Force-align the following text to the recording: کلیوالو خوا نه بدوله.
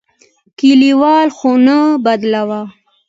کلیوالو 0.59 1.35
خوا 1.37 1.53
نه 1.65 1.77
بدوله. 2.03 2.61